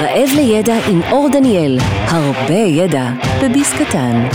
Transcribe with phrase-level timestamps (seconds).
[0.00, 3.10] רעב לידע עם אור דניאל, הרבה ידע
[3.44, 4.28] בביס קטן.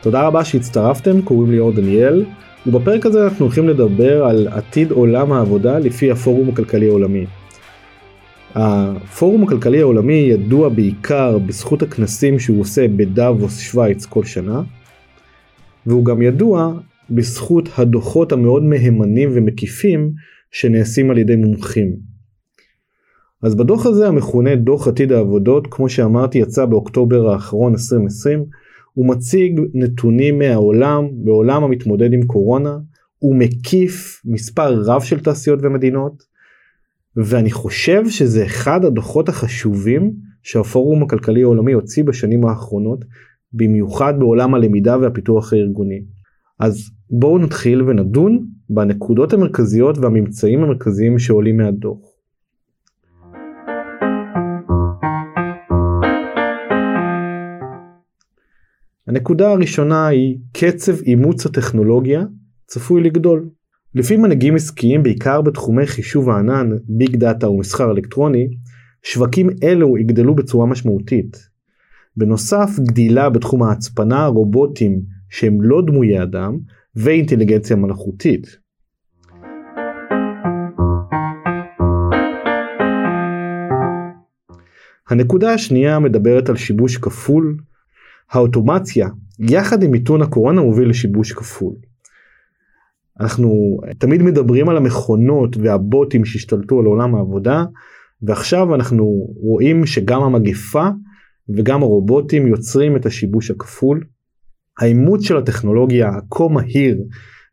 [0.00, 2.24] תודה רבה שהצטרפתם, קוראים לי אור דניאל,
[2.66, 7.26] ובפרק הזה אנחנו הולכים לדבר על עתיד עולם העבודה לפי הפורום הכלכלי העולמי.
[8.54, 14.62] הפורום הכלכלי העולמי ידוע בעיקר בזכות הכנסים שהוא עושה בדאבוס שווייץ כל שנה,
[15.86, 16.72] והוא גם ידוע
[17.10, 20.10] בזכות הדוחות המאוד מהימנים ומקיפים
[20.50, 21.96] שנעשים על ידי מומחים.
[23.42, 28.44] אז בדוח הזה המכונה דוח עתיד העבודות, כמו שאמרתי יצא באוקטובר האחרון 2020,
[28.92, 32.78] הוא מציג נתונים מהעולם, בעולם המתמודד עם קורונה,
[33.18, 36.22] הוא מקיף מספר רב של תעשיות ומדינות,
[37.16, 43.04] ואני חושב שזה אחד הדוחות החשובים שהפורום הכלכלי העולמי הוציא בשנים האחרונות,
[43.52, 46.04] במיוחד בעולם הלמידה והפיתוח הארגוני.
[46.60, 51.98] אז בואו נתחיל ונדון בנקודות המרכזיות והממצאים המרכזיים שעולים מהדוח.
[59.06, 62.24] הנקודה הראשונה היא קצב אימוץ הטכנולוגיה
[62.66, 63.48] צפוי לגדול.
[63.94, 68.48] לפי מנהיגים עסקיים בעיקר בתחומי חישוב הענן, ביג דאטה ומסחר אלקטרוני,
[69.02, 71.36] שווקים אלו יגדלו בצורה משמעותית.
[72.16, 76.58] בנוסף גדילה בתחום ההצפנה, רובוטים שהם לא דמויי אדם
[77.02, 78.58] ואינטליגנציה מלאכותית.
[85.10, 87.56] הנקודה השנייה מדברת על שיבוש כפול.
[88.30, 91.74] האוטומציה יחד עם מיתון הקורונה מוביל לשיבוש כפול.
[93.20, 97.64] אנחנו תמיד מדברים על המכונות והבוטים שהשתלטו על עולם העבודה
[98.22, 99.04] ועכשיו אנחנו
[99.36, 100.88] רואים שגם המגפה
[101.48, 104.04] וגם הרובוטים יוצרים את השיבוש הכפול.
[104.80, 106.98] האימוץ של הטכנולוגיה הכה מהיר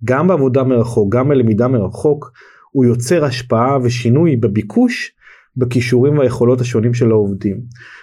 [0.06, 2.32] גם בעבודה מרחוק גם בלמידה מרחוק
[2.72, 5.12] הוא יוצר השפעה ושינוי בביקוש
[5.58, 7.62] בכישורים והיכולות השונים של העובדים.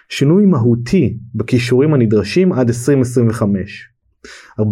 [0.09, 3.89] שינוי מהותי בכישורים הנדרשים עד 2025.
[4.61, 4.65] 43%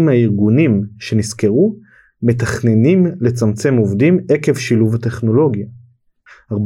[0.00, 1.76] מהארגונים שנסקרו
[2.22, 5.66] מתכננים לצמצם עובדים עקב שילוב הטכנולוגיה.
[6.52, 6.56] 41%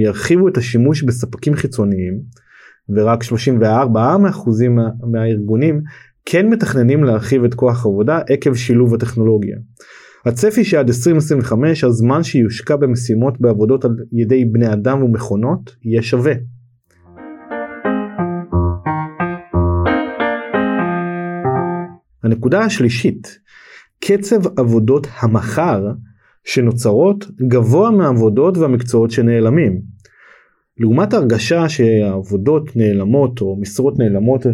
[0.00, 2.20] ירחיבו את השימוש בספקים חיצוניים
[2.88, 3.26] ורק 34%
[5.12, 5.80] מהארגונים
[6.24, 9.56] כן מתכננים להרחיב את כוח העבודה עקב שילוב הטכנולוגיה.
[10.26, 16.32] הצפי שעד 2025 הזמן שיושקע במשימות בעבודות על ידי בני אדם ומכונות יהיה שווה.
[22.24, 23.38] הנקודה השלישית,
[24.04, 25.86] קצב עבודות המחר
[26.44, 29.93] שנוצרות גבוה מהעבודות והמקצועות שנעלמים.
[30.78, 34.46] לעומת ההרגשה שהעבודות נעלמות או משרות נעלמות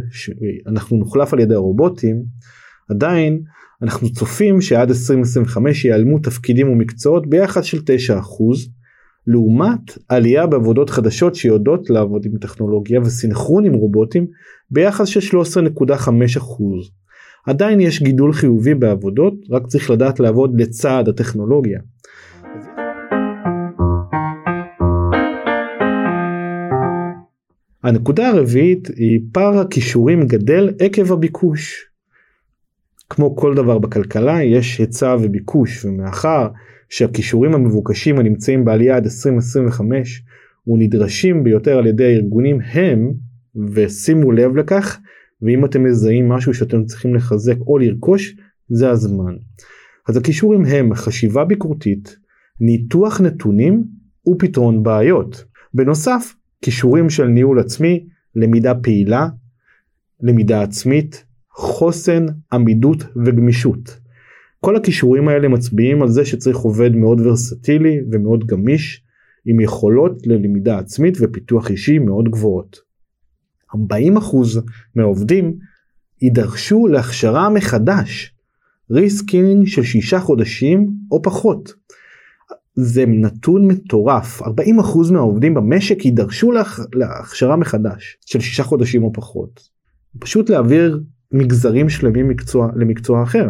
[0.67, 2.23] אנחנו נוחלף על ידי הרובוטים,
[2.91, 3.43] עדיין
[3.83, 7.83] אנחנו צופים שעד 2025 ייעלמו תפקידים ומקצועות ביחס של 9%,
[9.27, 14.27] לעומת עלייה בעבודות חדשות שיודעות לעבוד עם טכנולוגיה וסינכרון עם רובוטים
[14.71, 16.43] ביחס של 13.5%.
[17.47, 21.81] עדיין יש גידול חיובי בעבודות, רק צריך לדעת לעבוד לצד הטכנולוגיה.
[27.91, 31.87] הנקודה הרביעית היא פער הכישורים גדל עקב הביקוש.
[33.11, 36.49] כמו כל דבר בכלכלה יש היצע וביקוש ומאחר
[36.89, 40.23] שהכישורים המבוקשים הנמצאים בעלייה עד 2025
[40.67, 43.13] ונדרשים ביותר על ידי הארגונים הם
[43.75, 44.99] ושימו לב לכך
[45.43, 48.37] ואם אתם מזהים משהו שאתם צריכים לחזק או לרכוש
[48.69, 49.37] זה הזמן.
[50.09, 52.17] אז הכישורים הם חשיבה ביקורתית,
[52.61, 53.85] ניתוח נתונים
[54.29, 55.45] ופתרון בעיות.
[55.75, 58.07] בנוסף כישורים של ניהול עצמי,
[58.37, 59.29] למידה פעילה,
[60.21, 64.01] למידה עצמית, חוסן, עמידות וגמישות.
[64.61, 69.05] כל הכישורים האלה מצביעים על זה שצריך עובד מאוד ורסטילי ומאוד גמיש,
[69.47, 72.77] עם יכולות ללמידה עצמית ופיתוח אישי מאוד גבוהות.
[73.75, 73.77] 40%
[74.95, 75.59] מהעובדים
[76.23, 78.35] יידרשו להכשרה מחדש,
[78.91, 81.75] ריסקינג של שישה חודשים או פחות.
[82.75, 84.47] זה נתון מטורף 40%
[85.13, 86.81] מהעובדים במשק יידרשו להכ...
[86.95, 89.61] להכשרה מחדש של שישה חודשים או פחות.
[90.19, 91.01] פשוט להעביר
[91.33, 93.47] מגזרים שלמים מקצוע למקצוע אחר.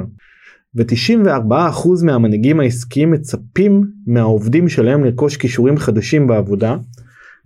[0.74, 6.76] ו-94% מהמנהיגים העסקיים מצפים מהעובדים שלהם לרכוש כישורים חדשים בעבודה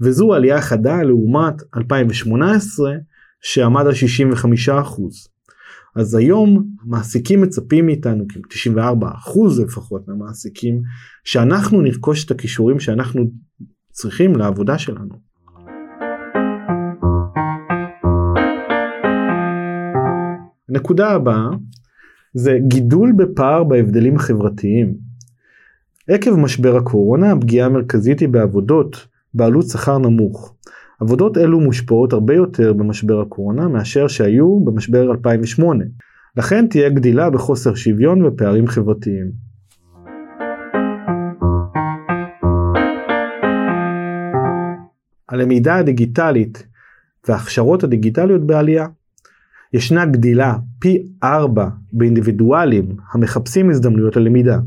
[0.00, 2.92] וזו עלייה חדה לעומת 2018
[3.40, 3.96] שעמד על 65%.
[5.96, 10.82] אז היום מעסיקים מצפים מאיתנו, 94 אחוז לפחות מהמעסיקים,
[11.24, 13.30] שאנחנו נרכוש את הכישורים שאנחנו
[13.90, 15.14] צריכים לעבודה שלנו.
[20.68, 21.48] הנקודה הבאה
[22.34, 24.94] זה גידול בפער בהבדלים החברתיים.
[26.08, 30.53] עקב משבר הקורונה הפגיעה המרכזית היא בעבודות בעלות שכר נמוך.
[31.00, 35.84] עבודות אלו מושפעות הרבה יותר במשבר הקורונה מאשר שהיו במשבר 2008.
[36.36, 39.30] לכן תהיה גדילה בחוסר שוויון ופערים חברתיים.
[45.28, 46.66] הלמידה הדיגיטלית
[47.28, 48.86] וההכשרות הדיגיטליות בעלייה.
[49.72, 54.58] ישנה גדילה פי 4 באינדיבידואלים המחפשים הזדמנויות ללמידה,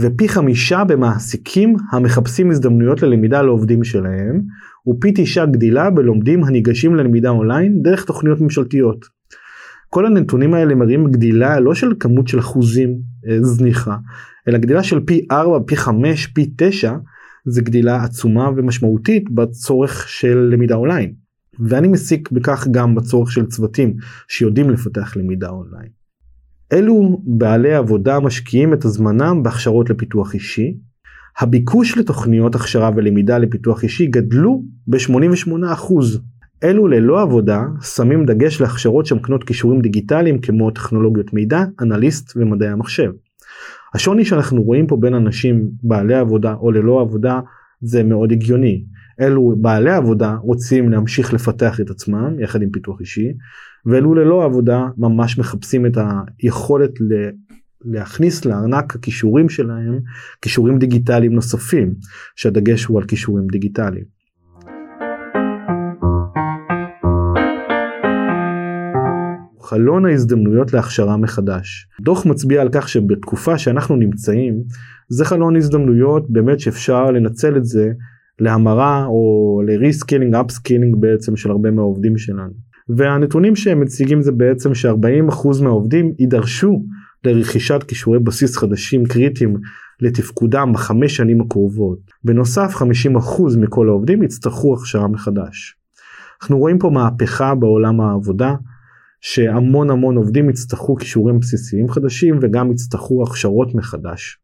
[0.00, 4.42] ופי 5 במעסיקים המחפשים הזדמנויות ללמידה לעובדים שלהם,
[4.88, 9.06] ופי 9 גדילה בלומדים הניגשים ללמידה אונליין דרך תוכניות ממשלתיות.
[9.88, 12.98] כל הנתונים האלה מראים גדילה לא של כמות של אחוזים
[13.28, 13.96] אה, זניחה,
[14.48, 16.96] אלא גדילה של פי 4, פי 5, פי 9,
[17.44, 21.14] זה גדילה עצומה ומשמעותית בצורך של למידה אונליין.
[21.60, 23.96] ואני מסיק בכך גם בצורך של צוותים
[24.28, 25.88] שיודעים לפתח למידה אונליין.
[26.72, 30.76] אלו בעלי עבודה משקיעים את הזמנם בהכשרות לפיתוח אישי.
[31.38, 35.94] הביקוש לתוכניות הכשרה ולמידה לפיתוח אישי גדלו ב-88%.
[36.64, 43.10] אלו ללא עבודה שמים דגש להכשרות שמקנות כישורים דיגיטליים כמו טכנולוגיות מידע, אנליסט ומדעי המחשב.
[43.94, 47.40] השוני שאנחנו רואים פה בין אנשים בעלי עבודה או ללא עבודה
[47.80, 48.84] זה מאוד הגיוני.
[49.20, 53.32] אלו בעלי עבודה רוצים להמשיך לפתח את עצמם יחד עם פיתוח אישי
[53.86, 55.98] ואלו ללא עבודה ממש מחפשים את
[56.42, 56.90] היכולת.
[57.84, 60.00] להכניס לארנק הכישורים שלהם
[60.42, 61.94] כישורים דיגיטליים נוספים
[62.36, 64.04] שהדגש הוא על כישורים דיגיטליים.
[69.62, 71.86] חלון ההזדמנויות להכשרה מחדש.
[72.00, 74.62] דוח מצביע על כך שבתקופה שאנחנו נמצאים
[75.08, 77.90] זה חלון הזדמנויות באמת שאפשר לנצל את זה
[78.38, 82.52] להמרה או ל reskilling upskilling בעצם של הרבה מהעובדים שלנו.
[82.96, 86.82] והנתונים שהם מציגים זה בעצם ש-40% מהעובדים יידרשו
[87.24, 89.56] לרכישת כישורי בסיס חדשים קריטיים
[90.00, 91.98] לתפקודם בחמש שנים הקרובות.
[92.24, 95.76] בנוסף 50% מכל העובדים יצטרכו הכשרה מחדש.
[96.42, 98.54] אנחנו רואים פה מהפכה בעולם העבודה
[99.20, 104.38] שהמון המון עובדים יצטרכו כישורים בסיסיים חדשים וגם יצטרכו הכשרות מחדש.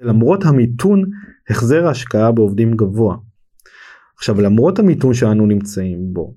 [0.00, 1.04] למרות המיתון
[1.50, 3.16] החזר ההשקעה בעובדים גבוה.
[4.16, 6.34] עכשיו למרות המיתון שאנו נמצאים בו,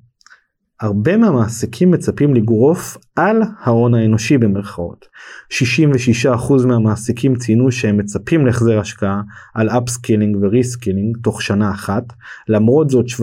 [0.82, 5.06] הרבה מהמעסיקים מצפים לגרוף על ההון האנושי במרכאות.
[5.52, 9.22] 66% מהמעסיקים ציינו שהם מצפים להחזר השקעה
[9.56, 12.04] על upskilling ו reskilling תוך שנה אחת,
[12.48, 13.20] למרות זאת 17%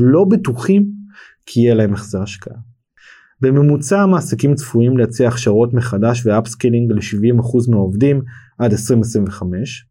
[0.00, 0.86] לא בטוחים
[1.46, 2.56] כי יהיה להם החזר השקעה.
[3.40, 8.22] בממוצע המעסיקים צפויים להציע הכשרות מחדש ו upskilling ל-70% מהעובדים
[8.58, 9.86] עד 2025.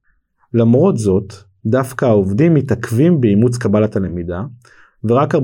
[0.53, 1.33] למרות זאת,
[1.65, 4.41] דווקא העובדים מתעכבים באימוץ קבלת הלמידה,
[5.09, 5.39] ורק 42%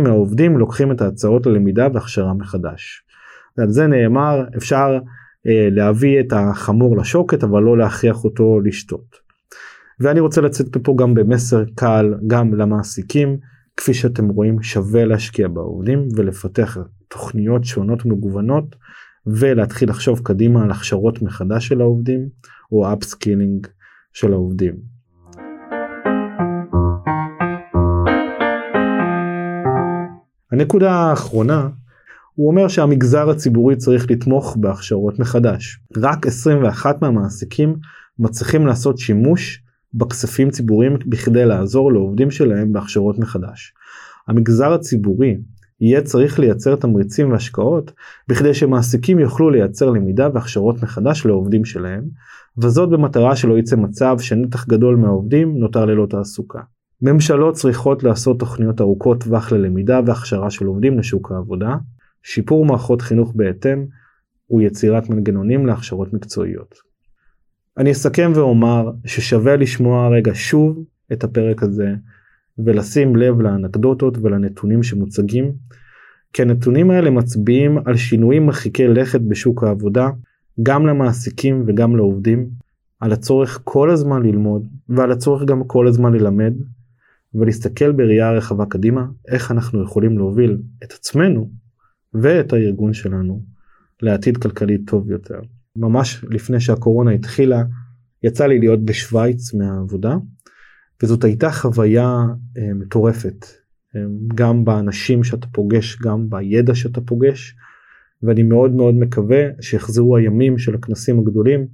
[0.00, 3.04] מהעובדים לוקחים את ההצעות ללמידה והכשרה מחדש.
[3.58, 4.98] על זה נאמר אפשר
[5.46, 9.16] אה, להביא את החמור לשוקת אבל לא להכריח אותו לשתות.
[10.00, 13.38] ואני רוצה לצאת פה גם במסר קל גם למעסיקים
[13.76, 16.78] כפי שאתם רואים שווה להשקיע בעובדים ולפתח
[17.08, 18.76] תוכניות שונות ומגוונות
[19.26, 22.28] ולהתחיל לחשוב קדימה על הכשרות מחדש של העובדים
[22.72, 23.66] או upskilling
[24.12, 24.99] של העובדים.
[30.52, 31.68] הנקודה האחרונה
[32.34, 35.80] הוא אומר שהמגזר הציבורי צריך לתמוך בהכשרות מחדש.
[35.96, 37.76] רק 21 מהמעסיקים
[38.18, 39.62] מצליחים לעשות שימוש
[39.94, 43.72] בכספים ציבוריים בכדי לעזור לעובדים שלהם בהכשרות מחדש.
[44.28, 45.36] המגזר הציבורי
[45.80, 47.92] יהיה צריך לייצר תמריצים והשקעות
[48.28, 52.04] בכדי שמעסיקים יוכלו לייצר למידה והכשרות מחדש לעובדים שלהם,
[52.58, 56.60] וזאת במטרה שלא יצא מצב שנתח גדול מהעובדים נותר ללא תעסוקה.
[57.02, 61.76] ממשלות צריכות לעשות תוכניות ארוכות טווח ללמידה והכשרה של עובדים לשוק העבודה,
[62.22, 63.86] שיפור מערכות חינוך בהתאם
[64.50, 66.74] ויצירת מנגנונים להכשרות מקצועיות.
[67.78, 71.94] אני אסכם ואומר ששווה לשמוע רגע שוב את הפרק הזה
[72.58, 75.52] ולשים לב לאנקדוטות ולנתונים שמוצגים,
[76.32, 80.08] כי הנתונים האלה מצביעים על שינויים מרחיקי לכת בשוק העבודה,
[80.62, 82.50] גם למעסיקים וגם לעובדים,
[83.00, 86.54] על הצורך כל הזמן ללמוד ועל הצורך גם כל הזמן ללמד,
[87.34, 91.50] ולהסתכל בראייה רחבה קדימה איך אנחנו יכולים להוביל את עצמנו
[92.14, 93.42] ואת הארגון שלנו
[94.02, 95.40] לעתיד כלכלי טוב יותר.
[95.76, 97.62] ממש לפני שהקורונה התחילה
[98.22, 100.16] יצא לי להיות בשוויץ מהעבודה
[101.02, 102.26] וזאת הייתה חוויה
[102.58, 103.46] אה, מטורפת
[103.96, 104.00] אה,
[104.34, 107.54] גם באנשים שאתה פוגש גם בידע שאתה פוגש
[108.22, 111.66] ואני מאוד מאוד מקווה שיחזרו הימים של הכנסים הגדולים